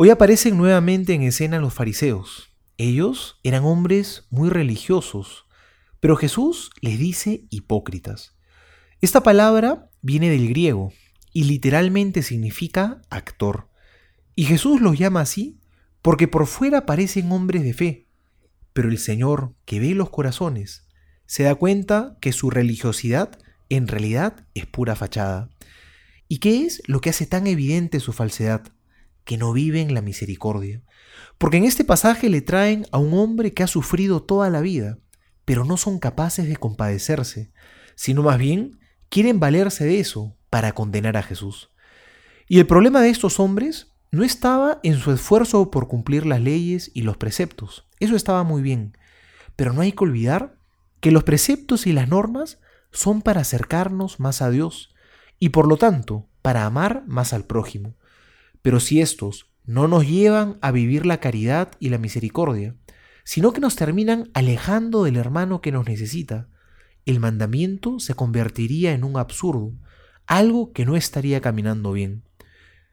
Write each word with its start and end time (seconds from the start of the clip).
Hoy 0.00 0.10
aparecen 0.10 0.56
nuevamente 0.56 1.12
en 1.12 1.22
escena 1.22 1.58
los 1.58 1.74
fariseos. 1.74 2.56
Ellos 2.76 3.40
eran 3.42 3.64
hombres 3.64 4.28
muy 4.30 4.48
religiosos, 4.48 5.46
pero 5.98 6.14
Jesús 6.14 6.70
les 6.80 7.00
dice 7.00 7.46
hipócritas. 7.50 8.36
Esta 9.00 9.24
palabra 9.24 9.90
viene 10.00 10.30
del 10.30 10.48
griego 10.50 10.92
y 11.32 11.44
literalmente 11.44 12.22
significa 12.22 13.02
actor. 13.10 13.70
Y 14.36 14.44
Jesús 14.44 14.80
los 14.80 14.96
llama 14.96 15.22
así 15.22 15.58
porque 16.00 16.28
por 16.28 16.46
fuera 16.46 16.86
parecen 16.86 17.32
hombres 17.32 17.64
de 17.64 17.74
fe, 17.74 18.06
pero 18.72 18.90
el 18.90 18.98
Señor, 18.98 19.56
que 19.64 19.80
ve 19.80 19.96
los 19.96 20.10
corazones, 20.10 20.86
se 21.26 21.42
da 21.42 21.56
cuenta 21.56 22.18
que 22.20 22.30
su 22.30 22.50
religiosidad 22.50 23.36
en 23.68 23.88
realidad 23.88 24.46
es 24.54 24.64
pura 24.64 24.94
fachada. 24.94 25.50
¿Y 26.28 26.38
qué 26.38 26.62
es 26.62 26.82
lo 26.86 27.00
que 27.00 27.10
hace 27.10 27.26
tan 27.26 27.48
evidente 27.48 27.98
su 27.98 28.12
falsedad? 28.12 28.72
Que 29.28 29.36
no 29.36 29.52
viven 29.52 29.92
la 29.92 30.00
misericordia. 30.00 30.80
Porque 31.36 31.58
en 31.58 31.64
este 31.64 31.84
pasaje 31.84 32.30
le 32.30 32.40
traen 32.40 32.86
a 32.92 32.96
un 32.96 33.12
hombre 33.12 33.52
que 33.52 33.62
ha 33.62 33.66
sufrido 33.66 34.22
toda 34.22 34.48
la 34.48 34.62
vida, 34.62 34.96
pero 35.44 35.66
no 35.66 35.76
son 35.76 35.98
capaces 35.98 36.48
de 36.48 36.56
compadecerse, 36.56 37.52
sino 37.94 38.22
más 38.22 38.38
bien 38.38 38.80
quieren 39.10 39.38
valerse 39.38 39.84
de 39.84 40.00
eso 40.00 40.34
para 40.48 40.72
condenar 40.72 41.18
a 41.18 41.22
Jesús. 41.22 41.68
Y 42.48 42.58
el 42.58 42.66
problema 42.66 43.02
de 43.02 43.10
estos 43.10 43.38
hombres 43.38 43.92
no 44.10 44.24
estaba 44.24 44.80
en 44.82 44.96
su 44.96 45.12
esfuerzo 45.12 45.70
por 45.70 45.88
cumplir 45.88 46.24
las 46.24 46.40
leyes 46.40 46.90
y 46.94 47.02
los 47.02 47.18
preceptos. 47.18 47.86
Eso 48.00 48.16
estaba 48.16 48.44
muy 48.44 48.62
bien. 48.62 48.96
Pero 49.56 49.74
no 49.74 49.82
hay 49.82 49.92
que 49.92 50.04
olvidar 50.04 50.56
que 51.00 51.10
los 51.10 51.24
preceptos 51.24 51.86
y 51.86 51.92
las 51.92 52.08
normas 52.08 52.60
son 52.92 53.20
para 53.20 53.42
acercarnos 53.42 54.20
más 54.20 54.40
a 54.40 54.48
Dios 54.48 54.94
y 55.38 55.50
por 55.50 55.68
lo 55.68 55.76
tanto 55.76 56.30
para 56.40 56.64
amar 56.64 57.04
más 57.06 57.34
al 57.34 57.44
prójimo. 57.44 57.94
Pero 58.62 58.80
si 58.80 59.00
estos 59.00 59.50
no 59.64 59.88
nos 59.88 60.06
llevan 60.08 60.58
a 60.62 60.70
vivir 60.70 61.06
la 61.06 61.20
caridad 61.20 61.72
y 61.78 61.90
la 61.90 61.98
misericordia, 61.98 62.74
sino 63.24 63.52
que 63.52 63.60
nos 63.60 63.76
terminan 63.76 64.30
alejando 64.32 65.04
del 65.04 65.16
hermano 65.16 65.60
que 65.60 65.72
nos 65.72 65.86
necesita, 65.86 66.48
el 67.04 67.20
mandamiento 67.20 67.98
se 67.98 68.14
convertiría 68.14 68.92
en 68.92 69.04
un 69.04 69.16
absurdo, 69.18 69.74
algo 70.26 70.72
que 70.72 70.84
no 70.84 70.96
estaría 70.96 71.40
caminando 71.40 71.92
bien. 71.92 72.24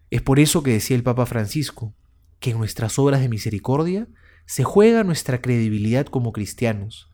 Es 0.10 0.22
por 0.22 0.40
eso 0.40 0.64
que 0.64 0.72
decía 0.72 0.96
el 0.96 1.04
Papa 1.04 1.26
Francisco, 1.26 1.94
que 2.40 2.52
en 2.52 2.58
nuestras 2.58 3.00
obras 3.00 3.22
de 3.22 3.30
misericordia 3.30 4.08
se 4.46 4.64
juega 4.64 5.04
nuestra 5.04 5.42
credibilidad 5.42 6.06
como 6.06 6.32
cristianos. 6.32 7.12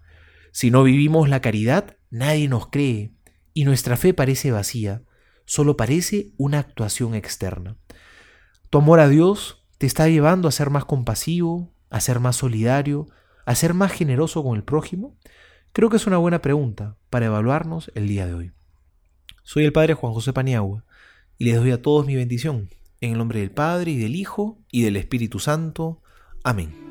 Si 0.52 0.70
no 0.70 0.84
vivimos 0.84 1.30
la 1.30 1.42
caridad, 1.42 1.98
nadie 2.10 2.48
nos 2.48 2.68
cree, 2.68 3.14
y 3.54 3.66
nuestra 3.66 3.98
fe 3.98 4.14
parece 4.14 4.52
vacía, 4.52 5.04
solo 5.46 5.78
parece 5.78 6.34
una 6.38 6.60
actuación 6.60 7.16
externa. 7.16 7.78
Tu 8.72 8.78
amor 8.78 9.02
a 9.02 9.10
Dios 9.10 9.62
te 9.80 9.86
está 9.86 10.08
llevando 10.08 10.48
a 10.48 10.52
ser 10.52 10.70
más 10.70 10.86
compasivo, 10.86 11.74
a 11.90 12.00
ser 12.00 12.22
más 12.22 12.38
solidario, 12.38 13.06
a 13.46 13.54
ser 13.54 13.74
más 13.74 13.92
generoso 13.92 14.44
con 14.44 14.56
el 14.56 14.64
prójimo. 14.64 15.18
Creo 15.74 15.90
que 15.90 15.98
es 15.98 16.08
una 16.08 16.18
buena 16.18 16.42
pregunta 16.42 16.96
para 17.10 17.26
evaluarnos 17.26 17.92
el 17.96 18.08
día 18.08 18.26
de 18.28 18.34
hoy. 18.34 18.52
Soy 19.44 19.66
el 19.66 19.74
Padre 19.74 19.94
Juan 19.94 20.14
José 20.14 20.32
Paniagua 20.32 20.86
y 21.38 21.46
les 21.46 21.58
doy 21.58 21.72
a 21.72 21.82
todos 21.82 22.06
mi 22.06 22.16
bendición. 22.16 22.70
En 23.02 23.12
el 23.12 23.18
nombre 23.18 23.42
del 23.42 23.52
Padre 23.52 23.92
y 23.92 23.98
del 23.98 24.16
Hijo 24.16 24.58
y 24.72 24.84
del 24.84 24.96
Espíritu 24.96 25.40
Santo. 25.40 26.02
Amén. 26.42 26.91